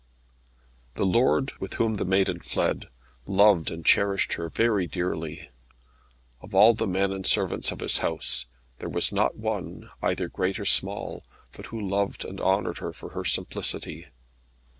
The 0.95 1.05
lord, 1.05 1.51
with 1.59 1.75
whom 1.75 1.93
the 1.93 2.05
maiden 2.05 2.39
fled, 2.39 2.89
loved 3.27 3.69
and 3.69 3.85
cherished 3.85 4.33
her 4.33 4.49
very 4.49 4.87
dearly. 4.87 5.51
Of 6.41 6.55
all 6.55 6.73
the 6.73 6.87
men 6.87 7.11
and 7.11 7.23
servants 7.23 7.71
of 7.71 7.81
his 7.81 7.97
house, 7.97 8.47
there 8.79 8.89
was 8.89 9.11
not 9.13 9.37
one 9.37 9.91
either 10.01 10.27
great 10.27 10.59
or 10.59 10.65
small 10.65 11.23
but 11.51 11.67
who 11.67 11.79
loved 11.79 12.25
and 12.25 12.41
honoured 12.41 12.79
her 12.79 12.93
for 12.93 13.09
her 13.09 13.23
simplicity. 13.23 14.07